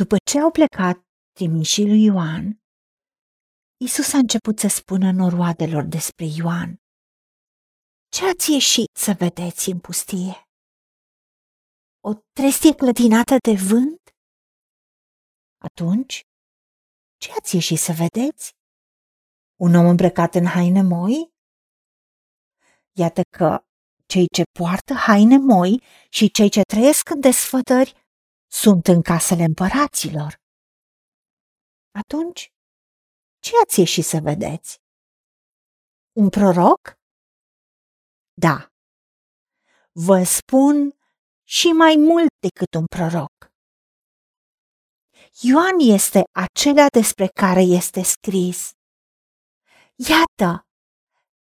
După 0.00 0.16
ce 0.30 0.38
au 0.38 0.50
plecat 0.50 0.96
trimișii 1.36 1.86
lui 1.86 2.02
Ioan, 2.04 2.44
Isus 3.86 4.12
a 4.12 4.18
început 4.18 4.58
să 4.58 4.68
spună 4.68 5.08
noroadelor 5.12 5.84
despre 5.96 6.24
Ioan. 6.38 6.70
Ce 8.14 8.22
ați 8.30 8.50
ieșit 8.52 8.90
să 9.04 9.12
vedeți 9.18 9.70
în 9.70 9.78
pustie? 9.86 10.34
O 12.08 12.10
trestie 12.38 12.74
clătinată 12.74 13.36
de 13.48 13.54
vânt? 13.68 14.02
Atunci, 15.66 16.14
ce 17.22 17.28
ați 17.38 17.54
ieșit 17.54 17.78
să 17.78 17.92
vedeți? 18.02 18.44
Un 19.64 19.74
om 19.74 19.86
îmbrăcat 19.92 20.34
în 20.34 20.46
haine 20.54 20.82
moi? 20.82 21.16
Iată 23.02 23.22
că 23.36 23.48
cei 24.12 24.26
ce 24.36 24.42
poartă 24.58 24.94
haine 24.94 25.38
moi 25.38 25.82
și 26.16 26.30
cei 26.30 26.50
ce 26.50 26.60
trăiesc 26.72 27.10
în 27.10 27.20
desfătări 27.20 28.05
sunt 28.60 28.86
în 28.86 29.02
casele 29.02 29.44
împăraților. 29.44 30.34
Atunci, 32.00 32.52
ce 33.38 33.50
ați 33.62 33.78
ieșit 33.78 34.04
să 34.04 34.18
vedeți? 34.22 34.80
Un 36.12 36.28
proroc? 36.28 36.80
Da. 38.34 38.72
Vă 39.92 40.22
spun 40.22 40.98
și 41.56 41.66
mai 41.66 41.94
mult 41.96 42.28
decât 42.46 42.74
un 42.74 42.86
proroc. 42.86 43.34
Ioan 45.40 45.78
este 45.78 46.22
acela 46.44 46.86
despre 46.98 47.26
care 47.26 47.62
este 47.62 48.02
scris. 48.02 48.70
Iată, 50.10 50.66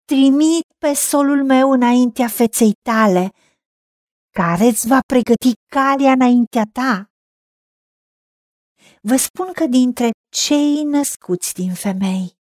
trimit 0.05 0.67
pe 0.79 0.93
solul 0.93 1.45
meu 1.45 1.71
înaintea 1.71 2.29
feței 2.29 2.73
tale, 2.83 3.31
care 4.41 4.65
îți 4.65 4.87
va 4.87 5.01
pregăti 5.07 5.53
calea 5.77 6.13
înaintea 6.13 6.65
ta. 6.73 7.11
Vă 9.01 9.17
spun 9.17 9.53
că 9.53 9.67
dintre 9.67 10.11
cei 10.29 10.83
născuți 10.85 11.55
din 11.55 11.75
femei, 11.75 12.39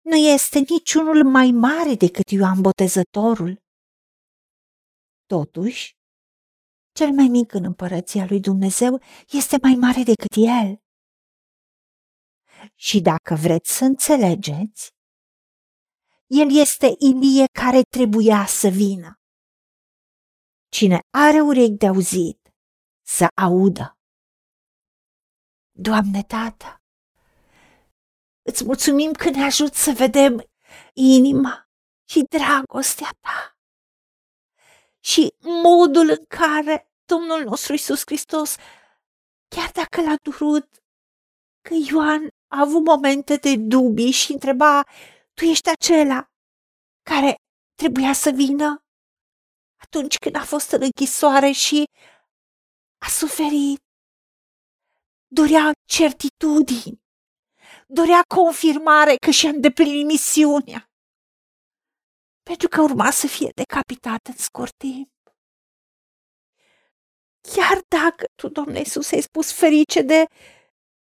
nu 0.00 0.16
este 0.16 0.58
niciunul 0.58 1.24
mai 1.24 1.50
mare 1.50 1.94
decât 1.94 2.30
Ioan 2.30 2.60
Botezătorul. 2.60 3.62
Totuși, 5.26 5.96
cel 6.92 7.10
mai 7.12 7.26
mic 7.26 7.52
în 7.52 7.64
împărăția 7.64 8.26
lui 8.28 8.40
Dumnezeu 8.40 9.02
este 9.30 9.56
mai 9.62 9.74
mare 9.74 10.02
decât 10.02 10.34
el. 10.36 10.78
Și 12.74 13.00
dacă 13.00 13.34
vreți 13.34 13.76
să 13.76 13.84
înțelegeți, 13.84 14.90
el 16.26 16.48
este 16.56 16.94
Ilie 16.98 17.44
care 17.52 17.80
trebuia 17.82 18.46
să 18.46 18.68
vină. 18.68 19.17
Cine 20.68 21.00
are 21.10 21.40
urechi 21.40 21.76
de 21.76 21.86
auzit, 21.86 22.54
să 23.06 23.26
audă. 23.34 23.98
Doamne 25.70 26.22
Tată, 26.22 26.82
îți 28.42 28.64
mulțumim 28.64 29.12
că 29.12 29.30
ne 29.30 29.44
ajut 29.44 29.74
să 29.74 29.92
vedem 29.96 30.50
inima 30.92 31.68
și 32.08 32.22
dragostea 32.28 33.10
Ta 33.20 33.58
și 35.00 35.34
modul 35.62 36.08
în 36.08 36.24
care 36.28 36.92
Domnul 37.04 37.44
nostru 37.44 37.72
Isus 37.72 38.02
Hristos, 38.04 38.56
chiar 39.48 39.70
dacă 39.70 40.00
l-a 40.00 40.14
durut, 40.22 40.68
că 41.60 41.74
Ioan 41.90 42.28
a 42.48 42.60
avut 42.60 42.84
momente 42.84 43.36
de 43.36 43.56
dubii 43.56 44.10
și 44.10 44.32
întreba, 44.32 44.84
tu 45.34 45.44
ești 45.44 45.68
acela 45.68 46.30
care 47.02 47.34
trebuia 47.74 48.12
să 48.12 48.30
vină 48.30 48.82
atunci 49.78 50.16
când 50.18 50.34
a 50.34 50.44
fost 50.44 50.70
în 50.70 50.82
închisoare 50.82 51.50
și 51.50 51.84
a 52.98 53.08
suferit. 53.08 53.78
Dorea 55.26 55.72
certitudini, 55.84 57.02
dorea 57.86 58.22
confirmare 58.34 59.14
că 59.16 59.30
și-a 59.30 59.48
îndeplinit 59.48 60.06
misiunea 60.06 60.88
pentru 62.50 62.68
că 62.68 62.80
urma 62.80 63.10
să 63.10 63.26
fie 63.26 63.50
decapitat 63.54 64.26
în 64.26 64.36
scurt 64.36 64.74
timp. 64.76 65.08
Chiar 67.40 67.80
dacă 67.88 68.24
tu, 68.34 68.48
Doamne 68.48 68.78
Iisus, 68.78 69.12
ai 69.12 69.20
spus 69.20 69.52
ferice 69.52 70.02
de 70.02 70.24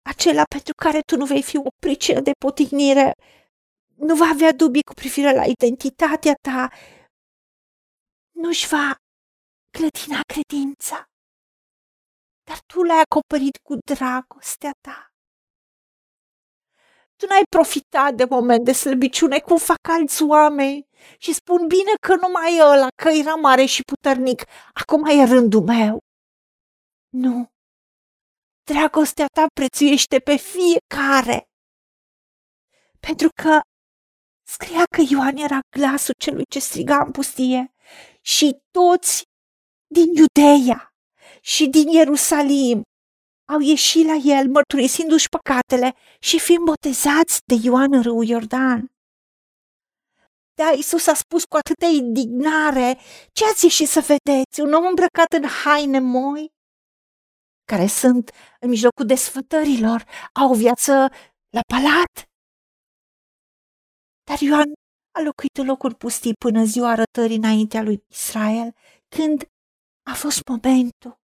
acela 0.02 0.42
pentru 0.48 0.72
care 0.74 1.00
tu 1.00 1.16
nu 1.16 1.24
vei 1.24 1.42
fi 1.42 1.56
o 1.56 1.70
pricină 1.78 2.20
de 2.20 2.30
potignire, 2.38 3.14
nu 3.94 4.14
va 4.14 4.26
avea 4.32 4.52
dubii 4.52 4.82
cu 4.82 4.94
privire 4.94 5.32
la 5.34 5.44
identitatea 5.44 6.34
ta, 6.40 6.70
nu-și 8.42 8.68
va 8.68 8.96
clătina 9.76 10.20
credința, 10.32 11.08
dar 12.48 12.58
tu 12.66 12.82
l-ai 12.82 13.00
acoperit 13.00 13.56
cu 13.56 13.74
dragostea 13.92 14.72
ta. 14.80 15.12
Tu 17.16 17.26
n-ai 17.26 17.42
profitat 17.48 18.14
de 18.14 18.24
moment 18.24 18.64
de 18.64 18.72
slăbiciune 18.72 19.38
cum 19.38 19.58
fac 19.58 19.88
alți 19.88 20.22
oameni 20.22 20.86
și 21.18 21.32
spun 21.32 21.66
bine 21.66 21.92
că 22.06 22.14
nu 22.14 22.28
mai 22.32 22.56
e 22.56 22.62
ăla, 22.62 22.88
că 23.02 23.08
era 23.08 23.34
mare 23.34 23.64
și 23.64 23.82
puternic, 23.82 24.42
acum 24.72 25.04
e 25.04 25.24
rândul 25.24 25.62
meu. 25.62 25.98
Nu. 27.08 27.46
Dragostea 28.70 29.26
ta 29.26 29.46
prețuiește 29.54 30.18
pe 30.18 30.36
fiecare. 30.36 31.48
Pentru 33.00 33.28
că 33.42 33.60
scria 34.48 34.84
că 34.96 35.02
Ioan 35.10 35.36
era 35.36 35.58
glasul 35.76 36.14
celui 36.18 36.44
ce 36.44 36.58
striga 36.58 36.96
în 37.04 37.10
pustie 37.10 37.72
și 38.34 38.56
toți 38.70 39.24
din 39.94 40.06
Iudeia 40.14 40.92
și 41.40 41.66
din 41.66 41.88
Ierusalim 41.88 42.82
au 43.52 43.60
ieșit 43.60 44.06
la 44.06 44.14
el 44.14 44.48
mărturisindu-și 44.48 45.28
păcatele 45.28 45.96
și 46.20 46.38
fiind 46.38 46.64
botezați 46.64 47.40
de 47.46 47.56
Ioan 47.62 47.92
în 47.92 48.02
râul 48.02 48.24
Iordan. 48.24 48.86
Da, 50.54 50.70
Isus 50.70 51.06
a 51.06 51.14
spus 51.14 51.44
cu 51.44 51.56
atâta 51.56 51.86
indignare, 51.86 52.98
ce 53.32 53.44
ați 53.44 53.64
ieșit 53.64 53.88
să 53.88 54.00
vedeți? 54.00 54.60
Un 54.60 54.72
om 54.72 54.86
îmbrăcat 54.86 55.32
în 55.32 55.44
haine 55.46 55.98
moi? 55.98 56.48
Care 57.64 57.86
sunt 57.86 58.30
în 58.60 58.68
mijlocul 58.68 59.06
desfătărilor, 59.06 60.04
au 60.32 60.50
o 60.50 60.54
viață 60.54 60.92
la 61.56 61.60
palat. 61.72 62.12
Dar 64.28 64.40
Ioan 64.40 64.77
a 65.18 65.22
locuit 65.22 65.56
în 65.56 65.66
locul 65.66 65.94
pustii 65.94 66.34
până 66.34 66.64
ziua 66.64 66.90
arătării 66.90 67.36
înaintea 67.36 67.82
lui 67.82 68.04
Israel, 68.08 68.74
când 69.08 69.50
a 70.02 70.14
fost 70.14 70.40
momentul. 70.48 71.20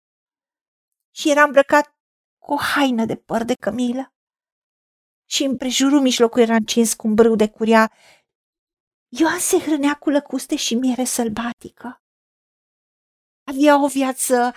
Și 1.14 1.30
era 1.30 1.42
îmbrăcat 1.42 1.97
cu 2.38 2.53
o 2.53 2.56
haină 2.56 3.04
de 3.04 3.16
păr 3.16 3.42
de 3.44 3.54
cămilă. 3.54 4.14
Și 5.30 5.42
împrejurul 5.44 6.00
mijlocul 6.00 6.41
era 6.41 6.54
încins 6.54 6.94
cu 6.94 7.06
un 7.06 7.14
brâu 7.14 7.36
de 7.36 7.48
curia 7.48 7.92
Ioan 9.08 9.38
se 9.38 9.58
hrănea 9.58 9.94
cu 9.94 10.10
lăcuste 10.10 10.56
și 10.56 10.74
miere 10.74 11.04
sălbatică. 11.04 12.03
Avea 13.44 13.82
o 13.84 13.88
viață 13.88 14.54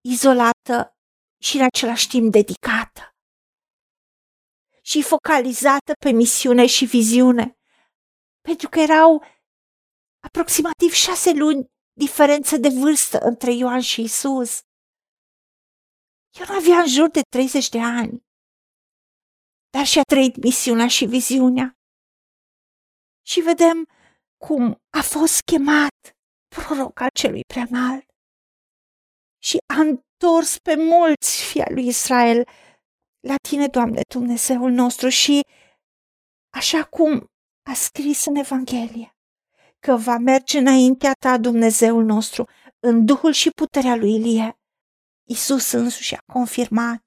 izolată 0.00 0.96
și 1.42 1.56
în 1.56 1.62
același 1.62 2.08
timp 2.08 2.32
dedicată 2.32 3.16
și 4.82 5.02
focalizată 5.02 5.92
pe 5.98 6.10
misiune 6.10 6.66
și 6.66 6.84
viziune, 6.84 7.58
pentru 8.48 8.68
că 8.68 8.78
erau 8.80 9.24
aproximativ 10.26 10.92
șase 10.92 11.30
luni 11.32 11.66
diferență 12.04 12.56
de 12.56 12.68
vârstă 12.68 13.18
între 13.18 13.52
Ioan 13.52 13.80
și 13.80 14.00
Isus. 14.02 14.60
Ioan 16.38 16.50
avea 16.60 16.78
în 16.78 16.88
jur 16.88 17.08
de 17.08 17.20
30 17.28 17.68
de 17.68 17.80
ani, 17.80 18.24
dar 19.74 19.86
și-a 19.86 20.02
trăit 20.02 20.36
misiunea 20.36 20.88
și 20.88 21.04
viziunea. 21.04 21.68
Și 23.30 23.40
vedem 23.40 23.78
cum 24.46 24.62
a 24.98 25.02
fost 25.02 25.40
chemat 25.50 25.96
proroc 26.54 27.00
al 27.00 27.12
celui 27.20 27.44
preanalt 27.52 28.08
și 29.42 29.56
a 29.74 29.80
întors 29.80 30.58
pe 30.58 30.74
mulți 30.76 31.44
fii 31.50 31.64
lui 31.74 31.86
Israel 31.86 32.48
la 33.20 33.36
tine, 33.48 33.66
Doamne 33.66 34.00
Dumnezeul 34.14 34.70
nostru, 34.70 35.08
și 35.08 35.40
așa 36.60 36.84
cum 36.84 37.30
a 37.66 37.74
scris 37.74 38.24
în 38.24 38.34
Evanghelie, 38.34 39.16
că 39.78 39.96
va 39.96 40.18
merge 40.18 40.58
înaintea 40.58 41.12
ta, 41.12 41.38
Dumnezeul 41.38 42.04
nostru, 42.04 42.48
în 42.78 43.04
duhul 43.04 43.32
și 43.32 43.50
puterea 43.50 43.96
lui 43.96 44.14
Ilie. 44.14 44.58
Isus 45.28 45.72
însuși 45.72 46.14
a 46.14 46.32
confirmat 46.32 47.02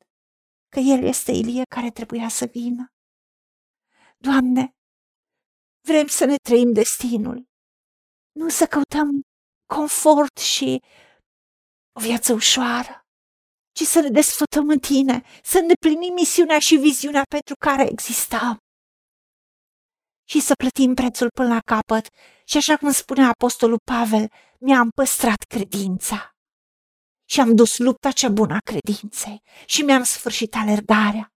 că 0.70 0.80
El 0.80 1.04
este 1.04 1.32
Ilie 1.32 1.64
care 1.76 1.90
trebuia 1.90 2.28
să 2.28 2.46
vină. 2.46 2.94
Doamne, 4.18 4.74
Vrem 5.82 6.08
să 6.08 6.26
ne 6.26 6.36
trăim 6.36 6.74
destinul, 6.74 7.48
nu 8.32 8.50
să 8.50 8.66
căutăm 8.66 9.22
confort 9.66 10.38
și 10.38 10.82
o 11.92 12.00
viață 12.00 12.34
ușoară, 12.34 13.06
ci 13.72 13.82
să 13.82 14.00
ne 14.00 14.10
desfătăm 14.10 14.70
în 14.70 14.80
tine, 14.80 15.24
să 15.44 15.58
îndeplinim 15.58 16.14
misiunea 16.14 16.60
și 16.60 16.76
viziunea 16.76 17.24
pentru 17.30 17.56
care 17.60 17.90
existăm 17.92 18.58
și 20.30 20.40
să 20.40 20.54
plătim 20.54 20.94
prețul 20.94 21.30
până 21.30 21.54
la 21.54 21.60
capăt. 21.60 22.08
Și 22.46 22.58
așa 22.58 22.78
cum 22.78 22.92
spunea 22.92 23.28
Apostolul 23.28 23.80
Pavel, 23.92 24.32
mi-am 24.60 24.90
păstrat 24.90 25.42
credința. 25.54 26.34
și 27.32 27.40
am 27.40 27.56
dus 27.56 27.78
lupta 27.78 28.12
cea 28.12 28.30
bună 28.30 28.54
a 28.54 28.60
credinței 28.72 29.42
și 29.66 29.82
mi-am 29.82 30.04
sfârșit 30.04 30.56
alergarea. 30.56 31.34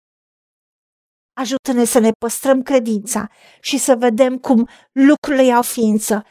Ajută-ne 1.33 1.85
să 1.85 1.99
ne 1.99 2.11
păstrăm 2.11 2.61
credința 2.61 3.29
și 3.61 3.77
să 3.77 3.95
vedem 3.95 4.37
cum 4.37 4.69
lucrurile 4.91 5.43
iau 5.43 5.61
ființă 5.61 6.25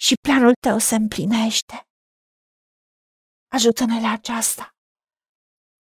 și 0.00 0.14
planul 0.28 0.52
tău 0.66 0.78
se 0.78 0.94
împlinește. 0.94 1.76
Ajută-ne 3.56 4.00
la 4.00 4.10
aceasta. 4.10 4.74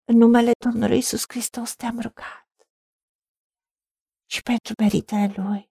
În 0.04 0.16
numele 0.16 0.52
Domnului 0.64 0.98
Isus 0.98 1.22
Hristos 1.28 1.74
te-am 1.74 2.00
rugat 2.00 2.48
și 4.30 4.42
pentru 4.42 4.72
meritele 4.82 5.32
Lui. 5.36 5.70